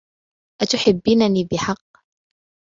أتحبينني 0.61 1.43
بحق؟ 1.45 1.83